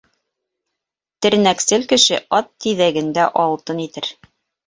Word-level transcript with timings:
Тернәксел 1.25 1.85
кеше 1.91 2.19
ат 2.39 2.49
тиҙәген 2.65 3.13
дә 3.19 3.27
алтын 3.45 3.83
итер. 3.87 4.09